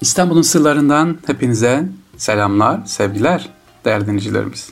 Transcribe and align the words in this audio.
İstanbul'un 0.00 0.42
sırlarından 0.42 1.18
hepinize 1.26 1.88
selamlar, 2.16 2.80
sevgiler 2.86 3.48
değerli 3.84 4.06
dinleyicilerimiz. 4.06 4.68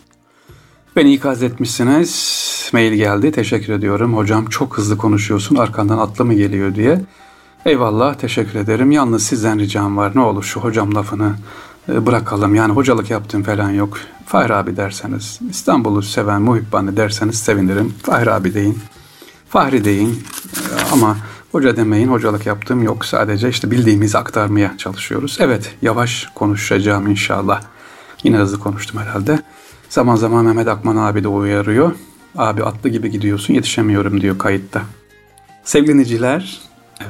Beni 0.97 1.15
ikaz 1.15 1.42
etmişsiniz. 1.42 2.44
Mail 2.73 2.92
geldi. 2.92 3.33
Teşekkür 3.33 3.73
ediyorum. 3.73 4.17
Hocam 4.17 4.47
çok 4.47 4.79
hızlı 4.79 4.97
konuşuyorsun. 4.97 5.57
Arkandan 5.57 5.99
atlı 5.99 6.25
mı 6.25 6.34
geliyor 6.34 6.75
diye. 6.75 7.00
Eyvallah 7.67 8.14
teşekkür 8.14 8.59
ederim. 8.59 8.91
Yalnız 8.91 9.27
sizden 9.27 9.59
ricam 9.59 9.96
var. 9.96 10.12
Ne 10.14 10.21
olur 10.21 10.43
şu 10.43 10.61
hocam 10.61 10.95
lafını 10.95 11.32
e, 11.88 12.06
bırakalım. 12.06 12.54
Yani 12.54 12.72
hocalık 12.72 13.11
yaptığım 13.11 13.43
falan 13.43 13.70
yok. 13.70 13.98
Fahri 14.27 14.54
abi 14.54 14.77
derseniz, 14.77 15.41
İstanbul'u 15.50 16.02
seven 16.02 16.43
muhibbanı 16.43 16.96
derseniz 16.96 17.38
sevinirim. 17.38 17.95
Fahri 18.02 18.30
abi 18.30 18.54
deyin. 18.54 18.79
Fahri 19.48 19.84
deyin. 19.84 20.11
E, 20.56 20.93
ama 20.93 21.16
Hoca 21.55 21.77
demeyin, 21.77 22.09
hocalık 22.09 22.46
yaptığım 22.46 22.82
yok. 22.82 23.05
Sadece 23.05 23.48
işte 23.48 23.70
bildiğimizi 23.70 24.18
aktarmaya 24.18 24.75
çalışıyoruz. 24.79 25.37
Evet, 25.41 25.75
yavaş 25.82 26.29
konuşacağım 26.34 27.06
inşallah. 27.06 27.62
Yine 28.24 28.37
hızlı 28.37 28.60
konuştum 28.60 29.01
herhalde. 29.01 29.42
Zaman 29.88 30.16
zaman 30.16 30.45
Mehmet 30.45 30.69
Akman 30.69 30.96
abi 30.96 31.24
de 31.24 31.29
uyarıyor. 31.29 31.93
Abi 32.37 32.65
atlı 32.65 32.88
gibi 32.88 33.10
gidiyorsun, 33.10 33.55
yetişemiyorum 33.55 34.20
diyor 34.20 34.38
kayıtta. 34.38 34.82
Sevgili 35.65 35.93
dinleyiciler, 35.93 36.60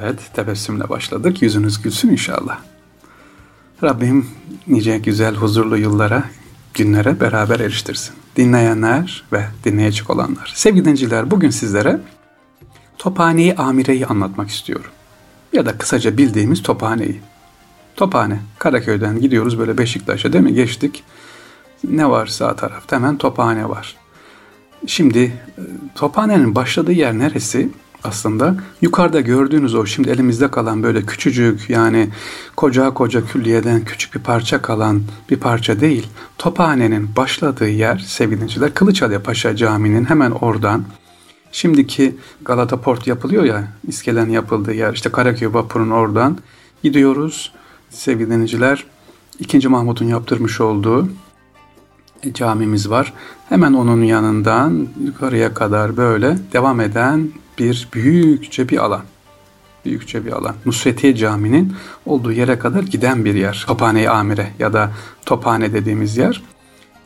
evet 0.00 0.18
tebessümle 0.34 0.88
başladık. 0.88 1.42
Yüzünüz 1.42 1.82
gülsün 1.82 2.08
inşallah. 2.08 2.58
Rabbim 3.82 4.26
nice 4.66 4.98
güzel, 4.98 5.34
huzurlu 5.34 5.76
yıllara, 5.76 6.24
günlere 6.74 7.20
beraber 7.20 7.60
eriştirsin. 7.60 8.14
Dinleyenler 8.36 9.24
ve 9.32 9.44
dinleyecek 9.64 10.10
olanlar. 10.10 10.52
Sevgili 10.54 10.84
dinleyiciler, 10.84 11.30
bugün 11.30 11.50
sizlere 11.50 12.00
Tophaneyi 13.04 13.54
Amire'yi 13.54 14.06
anlatmak 14.06 14.50
istiyorum. 14.50 14.90
Ya 15.52 15.66
da 15.66 15.78
kısaca 15.78 16.16
bildiğimiz 16.16 16.62
Tophane'yi. 16.62 17.20
Tophane, 17.96 18.40
Karaköy'den 18.58 19.20
gidiyoruz 19.20 19.58
böyle 19.58 19.78
Beşiktaş'a 19.78 20.32
değil 20.32 20.44
mi? 20.44 20.54
Geçtik. 20.54 21.04
Ne 21.88 22.10
var 22.10 22.26
sağ 22.26 22.56
tarafta? 22.56 22.96
Hemen 22.96 23.18
Tophane 23.18 23.68
var. 23.68 23.96
Şimdi 24.86 25.18
e, 25.18 25.32
Tophane'nin 25.94 26.54
başladığı 26.54 26.92
yer 26.92 27.18
neresi? 27.18 27.68
Aslında 28.04 28.56
yukarıda 28.80 29.20
gördüğünüz 29.20 29.74
o 29.74 29.86
şimdi 29.86 30.10
elimizde 30.10 30.50
kalan 30.50 30.82
böyle 30.82 31.02
küçücük 31.02 31.70
yani 31.70 32.08
koca 32.56 32.90
koca 32.94 33.26
külliyeden 33.26 33.84
küçük 33.84 34.14
bir 34.14 34.20
parça 34.20 34.62
kalan 34.62 35.02
bir 35.30 35.36
parça 35.36 35.80
değil. 35.80 36.06
Tophane'nin 36.38 37.16
başladığı 37.16 37.68
yer 37.68 37.98
sevgili 37.98 38.70
Kılıçhale 38.74 39.18
Paşa 39.18 39.56
Camii'nin 39.56 40.04
hemen 40.04 40.30
oradan 40.30 40.84
Şimdiki 41.54 42.16
Galata 42.44 42.80
Port 42.80 43.06
yapılıyor 43.06 43.44
ya, 43.44 43.68
iskelen 43.88 44.28
yapıldığı 44.28 44.74
yer, 44.74 44.92
işte 44.92 45.12
Karaköy 45.12 45.52
vapurun 45.52 45.90
oradan 45.90 46.38
gidiyoruz 46.82 47.52
sevgili 47.90 48.30
dinleyiciler. 48.30 48.84
2. 49.38 49.68
Mahmut'un 49.68 50.06
yaptırmış 50.06 50.60
olduğu 50.60 51.08
camimiz 52.34 52.90
var. 52.90 53.12
Hemen 53.48 53.72
onun 53.72 54.02
yanından 54.02 54.88
yukarıya 55.04 55.54
kadar 55.54 55.96
böyle 55.96 56.38
devam 56.52 56.80
eden 56.80 57.30
bir 57.58 57.88
büyükçe 57.94 58.68
bir 58.68 58.84
alan. 58.84 59.02
Büyükçe 59.84 60.26
bir 60.26 60.32
alan. 60.32 60.54
Nusretiye 60.66 61.16
Camii'nin 61.16 61.72
olduğu 62.06 62.32
yere 62.32 62.58
kadar 62.58 62.82
giden 62.82 63.24
bir 63.24 63.34
yer. 63.34 63.64
Tophane-i 63.66 64.08
Amire 64.08 64.52
ya 64.58 64.72
da 64.72 64.92
Tophane 65.26 65.72
dediğimiz 65.72 66.16
yer. 66.16 66.42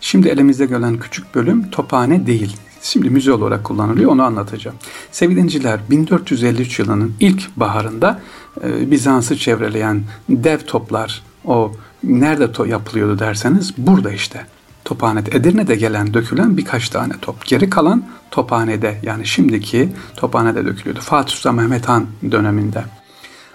Şimdi 0.00 0.28
elimizde 0.28 0.66
gelen 0.66 0.98
küçük 0.98 1.34
bölüm 1.34 1.70
Tophane 1.70 2.26
değil. 2.26 2.56
Şimdi 2.88 3.10
müze 3.10 3.32
olarak 3.32 3.64
kullanılıyor 3.64 4.10
onu 4.10 4.22
anlatacağım. 4.22 4.76
Sevgili 5.12 5.36
dinleyiciler 5.36 5.80
1453 5.90 6.78
yılının 6.78 7.14
ilk 7.20 7.56
baharında 7.56 8.20
e, 8.64 8.90
Bizans'ı 8.90 9.36
çevreleyen 9.36 10.02
dev 10.28 10.58
toplar 10.58 11.22
o 11.44 11.72
nerede 12.04 12.44
to- 12.44 12.68
yapılıyordu 12.68 13.18
derseniz 13.18 13.74
burada 13.78 14.12
işte. 14.12 14.46
Tophane'de, 14.84 15.36
Edirne'de 15.36 15.76
gelen 15.76 16.14
dökülen 16.14 16.56
birkaç 16.56 16.88
tane 16.88 17.12
top. 17.22 17.46
Geri 17.46 17.70
kalan 17.70 18.04
Tophane'de 18.30 19.00
yani 19.02 19.26
şimdiki 19.26 19.88
Tophane'de 20.16 20.66
dökülüyordu. 20.66 21.00
Fatih 21.00 21.34
Sultan 21.34 21.54
Mehmet 21.54 21.88
Han 21.88 22.06
döneminde. 22.30 22.84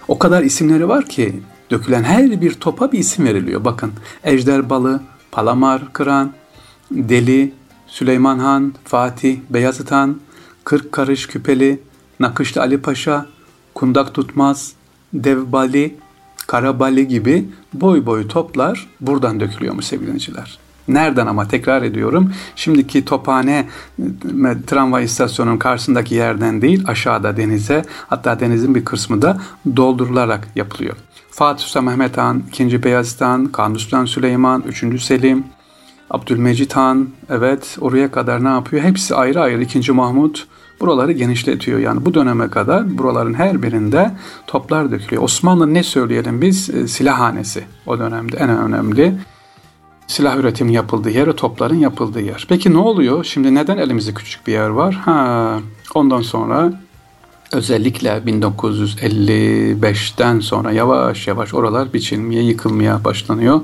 O 0.08 0.18
kadar 0.18 0.42
isimleri 0.42 0.88
var 0.88 1.04
ki 1.04 1.40
dökülen 1.70 2.04
her 2.04 2.40
bir 2.40 2.54
topa 2.54 2.92
bir 2.92 2.98
isim 2.98 3.24
veriliyor. 3.24 3.64
Bakın 3.64 3.92
Ejder 4.24 4.70
Balı, 4.70 5.00
Palamar 5.30 5.92
Kıran, 5.92 6.32
Deli, 6.90 7.52
Süleyman 7.94 8.38
Han, 8.38 8.74
Fatih, 8.84 9.38
Beyazıt 9.50 9.90
Han, 9.92 10.20
Kırk 10.64 10.92
Karış 10.92 11.26
Küpeli, 11.26 11.82
Nakışlı 12.20 12.60
Ali 12.60 12.82
Paşa, 12.82 13.26
Kundak 13.74 14.14
Tutmaz, 14.14 14.72
Devbali, 15.12 15.94
Karabali 16.46 17.08
gibi 17.08 17.48
boy 17.72 18.06
boy 18.06 18.28
toplar 18.28 18.86
buradan 19.00 19.40
dökülüyormuş 19.40 19.84
sevgiliciler. 19.84 20.58
Nereden 20.88 21.26
ama 21.26 21.48
tekrar 21.48 21.82
ediyorum. 21.82 22.32
Şimdiki 22.56 23.04
Tophane 23.04 23.68
tramvay 24.66 25.04
istasyonunun 25.04 25.58
karşısındaki 25.58 26.14
yerden 26.14 26.62
değil 26.62 26.84
aşağıda 26.86 27.36
denize 27.36 27.84
hatta 28.08 28.40
denizin 28.40 28.74
bir 28.74 28.84
kısmı 28.84 29.22
da 29.22 29.40
doldurularak 29.76 30.48
yapılıyor. 30.54 30.96
Fatih 31.30 31.64
Sultan 31.64 31.84
Mehmet 31.84 32.18
Han, 32.18 32.42
2. 32.48 32.82
Beyazıt 32.82 33.20
Han, 33.20 33.46
Kanuni 33.46 33.78
Sultan 33.78 34.04
Süleyman, 34.04 34.64
3. 34.68 35.02
Selim, 35.02 35.44
Abdülmecit 36.14 36.76
Han 36.76 37.08
evet 37.30 37.76
oraya 37.80 38.10
kadar 38.10 38.44
ne 38.44 38.48
yapıyor? 38.48 38.82
Hepsi 38.82 39.14
ayrı 39.14 39.40
ayrı 39.40 39.62
2. 39.62 39.92
Mahmut 39.92 40.46
buraları 40.80 41.12
genişletiyor. 41.12 41.78
Yani 41.78 42.04
bu 42.04 42.14
döneme 42.14 42.50
kadar 42.50 42.98
buraların 42.98 43.34
her 43.34 43.62
birinde 43.62 44.10
toplar 44.46 44.90
dökülüyor. 44.90 45.22
Osmanlı 45.22 45.74
ne 45.74 45.82
söyleyelim 45.82 46.40
biz? 46.40 46.70
E, 46.70 46.88
silahhanesi 46.88 47.64
o 47.86 47.98
dönemde 47.98 48.36
en 48.36 48.48
önemli. 48.48 49.14
Silah 50.06 50.36
üretimi 50.36 50.72
yapıldığı 50.72 51.10
yer, 51.10 51.32
topların 51.32 51.78
yapıldığı 51.78 52.20
yer. 52.20 52.46
Peki 52.48 52.72
ne 52.72 52.78
oluyor? 52.78 53.24
Şimdi 53.24 53.54
neden 53.54 53.78
elimizde 53.78 54.14
küçük 54.14 54.46
bir 54.46 54.52
yer 54.52 54.68
var? 54.68 54.94
Ha, 54.94 55.58
ondan 55.94 56.22
sonra 56.22 56.72
özellikle 57.52 58.10
1955'ten 58.10 60.40
sonra 60.40 60.72
yavaş 60.72 61.26
yavaş 61.26 61.54
oralar 61.54 61.92
biçilmeye, 61.92 62.42
yıkılmaya 62.42 63.04
başlanıyor. 63.04 63.60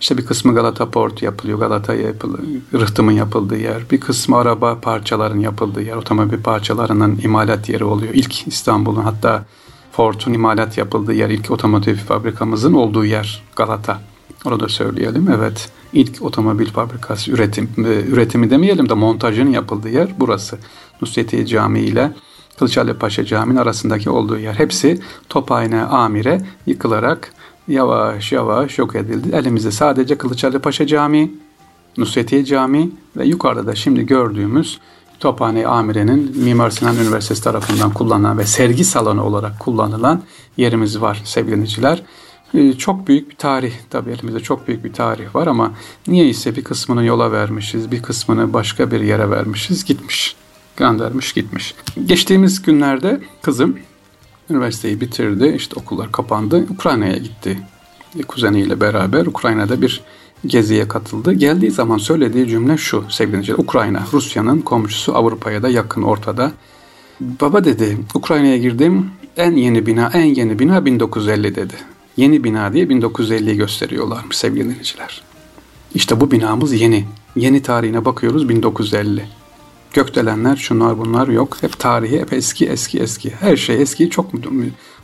İşte 0.00 0.18
bir 0.18 0.26
kısmı 0.26 0.54
Galata 0.54 0.90
Port 0.90 1.22
yapılıyor, 1.22 1.58
Galata 1.58 1.94
yapılıyor, 1.94 2.42
rıhtımın 2.74 3.12
yapıldığı 3.12 3.58
yer. 3.58 3.90
Bir 3.90 4.00
kısmı 4.00 4.36
araba 4.36 4.80
parçaların 4.80 5.40
yapıldığı 5.40 5.82
yer, 5.82 5.96
otomobil 5.96 6.42
parçalarının 6.42 7.20
imalat 7.22 7.68
yeri 7.68 7.84
oluyor. 7.84 8.14
İlk 8.14 8.48
İstanbul'un 8.48 9.02
hatta 9.02 9.44
Ford'un 9.92 10.32
imalat 10.32 10.78
yapıldığı 10.78 11.14
yer, 11.14 11.30
ilk 11.30 11.50
otomotiv 11.50 11.96
fabrikamızın 11.96 12.74
olduğu 12.74 13.04
yer 13.04 13.42
Galata. 13.56 14.00
Orada 14.44 14.68
söyleyelim. 14.68 15.28
Evet, 15.30 15.70
ilk 15.92 16.22
otomobil 16.22 16.66
fabrikası 16.66 17.30
üretim, 17.30 17.70
e, 17.78 17.90
üretimi 17.90 18.50
demeyelim 18.50 18.88
de 18.88 18.94
montajının 18.94 19.50
yapıldığı 19.50 19.88
yer 19.88 20.08
burası. 20.18 20.58
Nusretiye 21.02 21.46
Camii 21.46 21.80
ile 21.80 22.12
Kılıçhale 22.58 22.94
Paşa 22.94 23.24
Camii'nin 23.24 23.60
arasındaki 23.60 24.10
olduğu 24.10 24.38
yer. 24.38 24.54
Hepsi 24.54 25.00
Tophane 25.28 25.82
Amire 25.82 26.46
yıkılarak 26.66 27.32
yavaş 27.68 28.32
yavaş 28.32 28.78
yok 28.78 28.96
edildi. 28.96 29.36
Elimizde 29.36 29.70
sadece 29.70 30.18
Kılıçhalı 30.18 30.60
Paşa 30.60 30.86
Camii, 30.86 31.32
Nusretiye 31.98 32.44
Camii 32.44 32.90
ve 33.16 33.26
yukarıda 33.26 33.66
da 33.66 33.74
şimdi 33.74 34.06
gördüğümüz 34.06 34.80
Tophane 35.20 35.66
Amire'nin 35.66 36.38
Mimar 36.44 36.70
Sinan 36.70 36.96
Üniversitesi 36.96 37.42
tarafından 37.42 37.92
kullanılan 37.92 38.38
ve 38.38 38.46
sergi 38.46 38.84
salonu 38.84 39.22
olarak 39.22 39.60
kullanılan 39.60 40.22
yerimiz 40.56 41.00
var 41.00 41.22
sevgili 41.24 41.52
dinleyiciler. 41.52 42.02
Ee, 42.54 42.72
çok 42.72 43.08
büyük 43.08 43.30
bir 43.30 43.36
tarih 43.36 43.72
tabii 43.90 44.10
elimizde 44.10 44.40
çok 44.40 44.68
büyük 44.68 44.84
bir 44.84 44.92
tarih 44.92 45.34
var 45.34 45.46
ama 45.46 45.72
niye 46.06 46.28
ise 46.28 46.56
bir 46.56 46.64
kısmını 46.64 47.04
yola 47.04 47.32
vermişiz, 47.32 47.90
bir 47.90 48.02
kısmını 48.02 48.52
başka 48.52 48.90
bir 48.90 49.00
yere 49.00 49.30
vermişiz, 49.30 49.84
gitmiş, 49.84 50.36
göndermiş 50.76 51.32
gitmiş. 51.32 51.74
Geçtiğimiz 52.06 52.62
günlerde 52.62 53.20
kızım 53.42 53.78
Üniversiteyi 54.50 55.00
bitirdi. 55.00 55.54
İşte 55.56 55.80
okullar 55.80 56.12
kapandı. 56.12 56.66
Ukrayna'ya 56.70 57.16
gitti. 57.16 57.58
Kuzeniyle 58.28 58.80
beraber 58.80 59.26
Ukrayna'da 59.26 59.82
bir 59.82 60.02
geziye 60.46 60.88
katıldı. 60.88 61.32
Geldiği 61.32 61.70
zaman 61.70 61.98
söylediği 61.98 62.48
cümle 62.48 62.76
şu 62.76 63.04
sevgili 63.08 63.54
Ukrayna, 63.54 64.02
Rusya'nın 64.12 64.60
komşusu 64.60 65.16
Avrupa'ya 65.16 65.62
da 65.62 65.68
yakın 65.68 66.02
ortada. 66.02 66.52
Baba 67.20 67.64
dedi, 67.64 67.98
Ukrayna'ya 68.14 68.56
girdim. 68.56 69.10
En 69.36 69.52
yeni 69.52 69.86
bina, 69.86 70.10
en 70.14 70.24
yeni 70.24 70.58
bina 70.58 70.84
1950 70.84 71.54
dedi. 71.54 71.74
Yeni 72.16 72.44
bina 72.44 72.72
diye 72.72 72.84
1950'yi 72.84 73.56
gösteriyorlarmış 73.56 74.36
sevgili 74.36 74.64
dinleyiciler. 74.64 75.22
İşte 75.94 76.20
bu 76.20 76.30
binamız 76.30 76.72
yeni. 76.72 77.04
Yeni 77.36 77.62
tarihine 77.62 78.04
bakıyoruz 78.04 78.48
1950. 78.48 79.28
Gökdelenler 79.96 80.56
şunlar 80.56 80.98
bunlar 80.98 81.28
yok. 81.28 81.56
Hep 81.60 81.78
tarihi 81.78 82.20
hep 82.20 82.32
eski 82.32 82.66
eski 82.66 82.98
eski. 82.98 83.30
Her 83.30 83.56
şey 83.56 83.82
eski 83.82 84.10
çok 84.10 84.26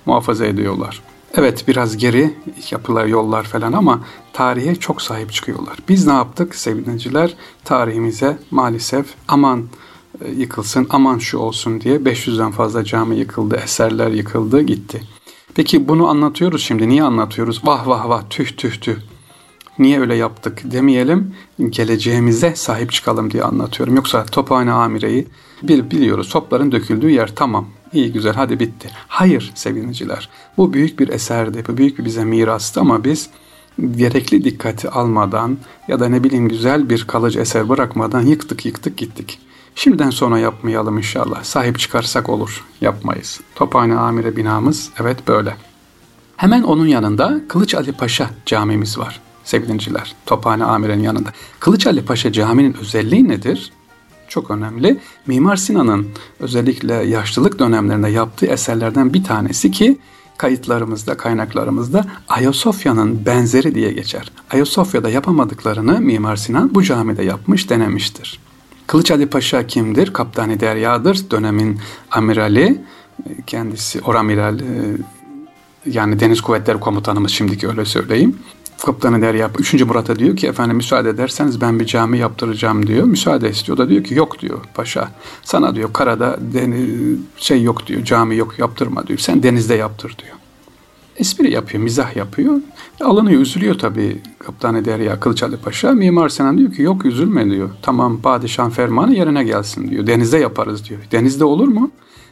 muhafaza 0.06 0.46
ediyorlar. 0.46 1.02
Evet 1.34 1.68
biraz 1.68 1.96
geri 1.96 2.34
yapılar 2.70 3.06
yollar 3.06 3.44
falan 3.44 3.72
ama 3.72 4.00
tarihe 4.32 4.74
çok 4.74 5.02
sahip 5.02 5.32
çıkıyorlar. 5.32 5.78
Biz 5.88 6.06
ne 6.06 6.12
yaptık 6.12 6.54
sevgiliciler? 6.54 7.34
Tarihimize 7.64 8.38
maalesef 8.50 9.06
aman 9.28 9.64
e, 10.24 10.30
yıkılsın 10.30 10.86
aman 10.90 11.18
şu 11.18 11.38
olsun 11.38 11.80
diye 11.80 11.96
500'den 11.96 12.50
fazla 12.50 12.84
cami 12.84 13.16
yıkıldı, 13.16 13.56
eserler 13.64 14.10
yıkıldı 14.10 14.62
gitti. 14.62 15.02
Peki 15.54 15.88
bunu 15.88 16.08
anlatıyoruz 16.08 16.62
şimdi. 16.62 16.88
Niye 16.88 17.02
anlatıyoruz? 17.02 17.60
Vah 17.64 17.86
vah 17.86 18.08
vah 18.08 18.22
tüh 18.30 18.56
tüh 18.56 18.80
tüh. 18.80 18.96
Niye 19.82 20.00
öyle 20.00 20.14
yaptık 20.14 20.60
demeyelim. 20.64 21.34
Geleceğimize 21.70 22.56
sahip 22.56 22.92
çıkalım 22.92 23.30
diye 23.30 23.42
anlatıyorum. 23.42 23.96
Yoksa 23.96 24.26
tophane 24.26 24.72
amireyi 24.72 25.26
bil, 25.62 25.90
biliyoruz. 25.90 26.28
Topların 26.28 26.72
döküldüğü 26.72 27.10
yer 27.10 27.34
tamam. 27.34 27.66
İyi 27.92 28.12
güzel 28.12 28.34
hadi 28.34 28.60
bitti. 28.60 28.90
Hayır 29.08 29.52
sevgiliciler. 29.54 30.28
Bu 30.56 30.72
büyük 30.72 30.98
bir 30.98 31.08
eserdi. 31.08 31.64
Bu 31.68 31.76
büyük 31.76 31.98
bir 31.98 32.04
bize 32.04 32.24
mirastı 32.24 32.80
ama 32.80 33.04
biz 33.04 33.30
gerekli 33.96 34.44
dikkati 34.44 34.90
almadan 34.90 35.58
ya 35.88 36.00
da 36.00 36.08
ne 36.08 36.24
bileyim 36.24 36.48
güzel 36.48 36.90
bir 36.90 37.04
kalıcı 37.04 37.40
eser 37.40 37.68
bırakmadan 37.68 38.22
yıktık 38.22 38.66
yıktık 38.66 38.96
gittik. 38.96 39.38
Şimdiden 39.74 40.10
sonra 40.10 40.38
yapmayalım 40.38 40.98
inşallah. 40.98 41.44
Sahip 41.44 41.78
çıkarsak 41.78 42.28
olur. 42.28 42.64
Yapmayız. 42.80 43.40
Tophane 43.54 43.96
Amire 43.96 44.36
binamız 44.36 44.90
evet 45.00 45.28
böyle. 45.28 45.56
Hemen 46.36 46.62
onun 46.62 46.86
yanında 46.86 47.40
Kılıç 47.48 47.74
Ali 47.74 47.92
Paşa 47.92 48.30
camimiz 48.46 48.98
var 48.98 49.20
sevgilinciler. 49.44 50.14
Tophane 50.26 50.64
Amire'nin 50.64 51.02
yanında. 51.02 51.28
Kılıç 51.60 51.86
Ali 51.86 52.04
Paşa 52.04 52.32
caminin 52.32 52.76
özelliği 52.80 53.28
nedir? 53.28 53.72
Çok 54.28 54.50
önemli. 54.50 55.00
Mimar 55.26 55.56
Sinan'ın 55.56 56.08
özellikle 56.40 56.94
yaşlılık 56.94 57.58
dönemlerinde 57.58 58.08
yaptığı 58.08 58.46
eserlerden 58.46 59.14
bir 59.14 59.24
tanesi 59.24 59.70
ki 59.70 59.98
kayıtlarımızda, 60.36 61.16
kaynaklarımızda 61.16 62.06
Ayasofya'nın 62.28 63.26
benzeri 63.26 63.74
diye 63.74 63.92
geçer. 63.92 64.32
Ayasofya'da 64.50 65.08
yapamadıklarını 65.08 66.00
Mimar 66.00 66.36
Sinan 66.36 66.74
bu 66.74 66.82
camide 66.82 67.22
yapmış, 67.22 67.70
denemiştir. 67.70 68.40
Kılıç 68.86 69.10
Ali 69.10 69.26
Paşa 69.26 69.66
kimdir? 69.66 70.12
Kaptani 70.12 70.60
Derya'dır. 70.60 71.30
Dönemin 71.30 71.78
amirali, 72.10 72.84
kendisi 73.46 74.00
oramiral, 74.00 74.60
e, 74.60 74.64
yani 75.86 76.20
Deniz 76.20 76.40
Kuvvetleri 76.40 76.80
Komutanımız 76.80 77.30
şimdiki 77.30 77.68
öyle 77.68 77.84
söyleyeyim. 77.84 78.38
Kaptanı 78.84 79.22
Derya 79.22 79.50
3. 79.58 79.74
Murat'a 79.74 80.18
diyor 80.18 80.36
ki 80.36 80.46
efendim 80.46 80.76
müsaade 80.76 81.08
ederseniz 81.08 81.60
ben 81.60 81.80
bir 81.80 81.86
cami 81.86 82.18
yaptıracağım 82.18 82.86
diyor. 82.86 83.04
Müsaade 83.04 83.50
istiyor 83.50 83.78
da 83.78 83.88
diyor 83.88 84.04
ki 84.04 84.14
yok 84.14 84.38
diyor 84.38 84.58
paşa. 84.74 85.08
Sana 85.42 85.74
diyor 85.74 85.92
karada 85.92 86.38
deniz, 86.40 87.18
şey 87.36 87.62
yok 87.62 87.86
diyor 87.86 88.04
cami 88.04 88.36
yok 88.36 88.58
yaptırma 88.58 89.06
diyor. 89.06 89.18
Sen 89.18 89.42
denizde 89.42 89.74
yaptır 89.74 90.16
diyor. 90.18 90.36
Espri 91.16 91.50
yapıyor, 91.52 91.82
mizah 91.82 92.16
yapıyor. 92.16 92.60
Alınıyor, 93.00 93.40
üzülüyor 93.40 93.78
tabii 93.78 94.22
Kaptanı 94.38 94.84
Derya 94.84 95.20
Kılıçalı 95.20 95.60
Paşa. 95.60 95.92
Mimar 95.92 96.28
Sinan 96.28 96.58
diyor 96.58 96.72
ki 96.72 96.82
yok 96.82 97.04
üzülme 97.04 97.50
diyor. 97.50 97.70
Tamam 97.82 98.20
padişahın 98.22 98.70
fermanı 98.70 99.14
yerine 99.14 99.44
gelsin 99.44 99.90
diyor. 99.90 100.06
Denizde 100.06 100.38
yaparız 100.38 100.88
diyor. 100.88 101.00
Denizde 101.12 101.44
olur 101.44 101.68
mu? 101.68 101.90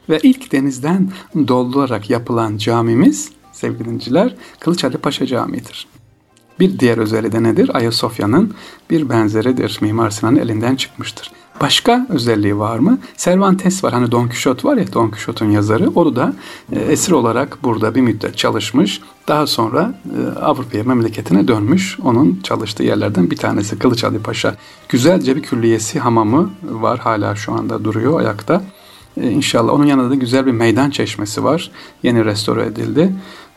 Ve 0.08 0.20
ilk 0.22 0.52
denizden 0.52 1.10
doldurarak 1.48 2.10
yapılan 2.10 2.56
camimiz 2.56 3.32
sevgili 3.52 3.84
dinciler 3.84 4.34
Kılıçalı 4.60 4.98
Paşa 4.98 5.26
Camii'dir. 5.26 5.99
Bir 6.60 6.78
diğer 6.78 6.98
özelliği 6.98 7.32
de 7.32 7.42
nedir? 7.42 7.70
Ayasofya'nın 7.74 8.54
bir 8.90 9.08
benzeridir. 9.08 9.78
Mimar 9.80 10.10
Sinan'ın 10.10 10.36
elinden 10.36 10.76
çıkmıştır. 10.76 11.30
Başka 11.60 12.06
özelliği 12.08 12.58
var 12.58 12.78
mı? 12.78 12.98
Cervantes 13.16 13.84
var. 13.84 13.92
Hani 13.92 14.10
Don 14.12 14.28
Quixote 14.28 14.68
var 14.68 14.76
ya 14.76 14.92
Don 14.92 15.10
Quixote'un 15.10 15.50
yazarı. 15.50 15.90
O 15.94 16.16
da 16.16 16.32
e, 16.72 16.80
esir 16.80 17.12
olarak 17.12 17.58
burada 17.62 17.94
bir 17.94 18.00
müddet 18.00 18.36
çalışmış. 18.36 19.00
Daha 19.28 19.46
sonra 19.46 19.94
e, 20.18 20.38
Avrupa'ya 20.38 20.84
memleketine 20.84 21.48
dönmüş. 21.48 21.98
Onun 22.04 22.40
çalıştığı 22.42 22.82
yerlerden 22.82 23.30
bir 23.30 23.36
tanesi 23.36 23.78
Kılıç 23.78 24.04
Ali 24.04 24.18
Paşa. 24.18 24.56
Güzelce 24.88 25.36
bir 25.36 25.42
külliyesi 25.42 25.98
hamamı 26.00 26.50
var. 26.62 26.98
Hala 26.98 27.36
şu 27.36 27.52
anda 27.52 27.84
duruyor 27.84 28.20
ayakta. 28.20 28.62
E, 29.16 29.30
inşallah 29.30 29.72
onun 29.72 29.86
yanında 29.86 30.10
da 30.10 30.14
güzel 30.14 30.46
bir 30.46 30.52
meydan 30.52 30.90
çeşmesi 30.90 31.44
var. 31.44 31.70
Yeni 32.02 32.24
restore 32.24 32.66
edildi. 32.66 33.12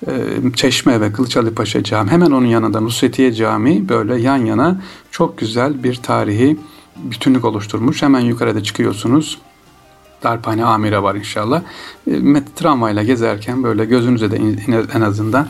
E, 0.08 0.12
çeşme 0.56 1.02
ve 1.02 1.14
Kılıçalı 1.14 1.56
Paşa 1.56 1.84
Cami 1.84 2.12
hemen 2.12 2.32
onun 2.32 2.46
yanında 2.46 2.80
Nusretiye 2.80 3.34
Cami 3.34 3.90
böyle 3.90 4.22
yan 4.22 4.38
yana 4.38 4.82
çok 5.12 5.38
güzel 5.38 5.84
bir 5.84 5.96
tarihi 5.96 6.58
bütünlük 6.96 7.46
oluşturmuş. 7.46 8.02
Hemen 8.02 8.20
yukarıda 8.20 8.64
çıkıyorsunuz. 8.64 9.38
Darphane 10.24 10.66
Amire 10.66 11.04
var 11.04 11.16
inşallah. 11.16 11.62
E, 12.12 12.14
tramvayla 12.56 13.04
gezerken 13.04 13.64
böyle 13.64 13.86
gözünüze 13.86 14.32
de 14.32 14.40
en 14.94 15.02
azından 15.02 15.48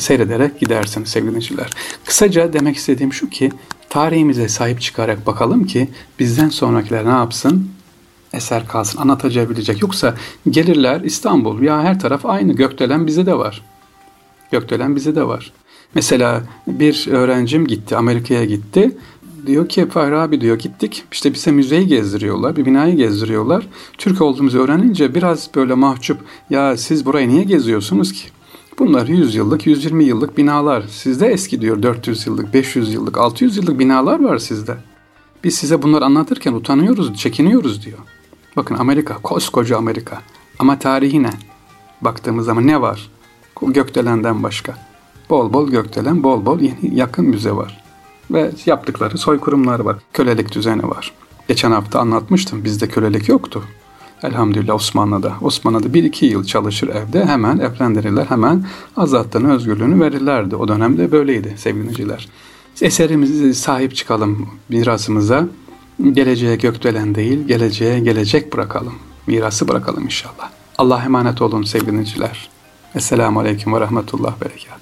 seyrederek 0.00 0.60
gidersiniz 0.60 1.08
sevgili 1.08 1.30
dinleyiciler. 1.30 1.70
Kısaca 2.04 2.52
demek 2.52 2.76
istediğim 2.76 3.12
şu 3.12 3.30
ki 3.30 3.52
tarihimize 3.88 4.48
sahip 4.48 4.80
çıkarak 4.80 5.26
bakalım 5.26 5.64
ki 5.64 5.88
bizden 6.18 6.48
sonrakiler 6.48 7.04
ne 7.04 7.08
yapsın? 7.08 7.70
Eser 8.32 8.68
kalsın, 8.68 8.98
anlatacağı 8.98 9.50
bilecek. 9.50 9.82
Yoksa 9.82 10.14
gelirler 10.50 11.00
İstanbul, 11.00 11.62
ya 11.62 11.82
her 11.82 12.00
taraf 12.00 12.26
aynı, 12.26 12.52
gökdelen 12.52 13.06
bize 13.06 13.26
de 13.26 13.38
var. 13.38 13.62
Gökdelen 14.50 14.96
bize 14.96 15.16
de 15.16 15.26
var. 15.26 15.52
Mesela 15.94 16.42
bir 16.66 17.08
öğrencim 17.10 17.66
gitti, 17.66 17.96
Amerika'ya 17.96 18.44
gitti. 18.44 18.96
Diyor 19.46 19.68
ki 19.68 19.88
Fahri 19.88 20.16
abi 20.16 20.40
diyor 20.40 20.58
gittik 20.58 21.04
işte 21.12 21.34
bize 21.34 21.50
müzeyi 21.50 21.86
gezdiriyorlar 21.86 22.56
bir 22.56 22.64
binayı 22.66 22.96
gezdiriyorlar. 22.96 23.66
Türk 23.98 24.20
olduğumuzu 24.20 24.58
öğrenince 24.58 25.14
biraz 25.14 25.50
böyle 25.54 25.74
mahcup 25.74 26.18
ya 26.50 26.76
siz 26.76 27.06
burayı 27.06 27.28
niye 27.28 27.44
geziyorsunuz 27.44 28.12
ki? 28.12 28.28
Bunlar 28.78 29.06
100 29.06 29.34
yıllık 29.34 29.66
120 29.66 30.04
yıllık 30.04 30.38
binalar. 30.38 30.82
Sizde 30.88 31.26
eski 31.26 31.60
diyor 31.60 31.82
400 31.82 32.26
yıllık 32.26 32.54
500 32.54 32.94
yıllık 32.94 33.18
600 33.18 33.56
yıllık 33.56 33.78
binalar 33.78 34.24
var 34.24 34.38
sizde. 34.38 34.76
Biz 35.44 35.54
size 35.54 35.82
bunları 35.82 36.04
anlatırken 36.04 36.52
utanıyoruz 36.52 37.16
çekiniyoruz 37.16 37.84
diyor. 37.84 37.98
Bakın 38.56 38.74
Amerika 38.74 39.14
koskoca 39.14 39.76
Amerika 39.76 40.22
ama 40.58 40.78
tarihi 40.78 41.22
ne? 41.22 41.30
Baktığımız 42.00 42.46
zaman 42.46 42.66
ne 42.66 42.80
var? 42.80 43.10
Gökdelen'den 43.62 44.42
başka. 44.42 44.90
Bol 45.30 45.52
bol 45.52 45.70
gökdelen, 45.70 46.22
bol 46.22 46.46
bol 46.46 46.60
yeni 46.60 46.94
yakın 46.94 47.24
müze 47.24 47.52
var. 47.52 47.84
Ve 48.30 48.50
yaptıkları 48.66 49.18
soykırımlar 49.18 49.80
var. 49.80 49.96
Kölelik 50.12 50.54
düzeni 50.54 50.88
var. 50.88 51.12
Geçen 51.48 51.70
hafta 51.70 52.00
anlatmıştım. 52.00 52.64
Bizde 52.64 52.88
kölelik 52.88 53.28
yoktu. 53.28 53.62
Elhamdülillah 54.22 54.74
Osmanlı'da. 54.74 55.34
Osmanlı'da 55.40 55.94
bir 55.94 56.04
iki 56.04 56.26
yıl 56.26 56.44
çalışır 56.44 56.88
evde 56.88 57.26
hemen 57.26 57.58
evlendirirler. 57.58 58.26
Hemen 58.26 58.64
azadlığını, 58.96 59.54
özgürlüğünü 59.54 60.00
verirlerdi. 60.00 60.56
O 60.56 60.68
dönemde 60.68 61.12
böyleydi 61.12 61.54
sevgiliciler. 61.58 62.28
Eserimizi 62.80 63.54
sahip 63.54 63.96
çıkalım 63.96 64.48
mirasımıza. 64.68 65.48
Geleceğe 66.00 66.56
gökdelen 66.56 67.14
değil, 67.14 67.46
geleceğe 67.46 68.00
gelecek 68.00 68.52
bırakalım. 68.52 68.94
Mirası 69.26 69.68
bırakalım 69.68 70.04
inşallah. 70.04 70.50
Allah 70.78 71.02
emanet 71.04 71.42
olun 71.42 71.62
sevgiliciler. 71.62 72.48
Esselamu 72.94 73.40
Aleyküm 73.40 73.74
ve 73.74 73.80
Rahmetullah 73.80 74.40
Berekat. 74.40 74.79